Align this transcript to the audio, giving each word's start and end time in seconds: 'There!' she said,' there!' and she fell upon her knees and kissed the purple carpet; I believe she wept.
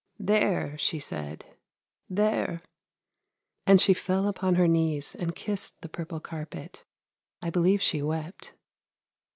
'There!' 0.31 0.75
she 0.79 0.97
said,' 0.97 1.45
there!' 2.19 2.63
and 3.67 3.79
she 3.79 3.93
fell 3.93 4.27
upon 4.27 4.55
her 4.55 4.67
knees 4.67 5.13
and 5.13 5.35
kissed 5.35 5.79
the 5.81 5.89
purple 5.89 6.19
carpet; 6.19 6.83
I 7.39 7.51
believe 7.51 7.83
she 7.83 8.01
wept. 8.01 8.55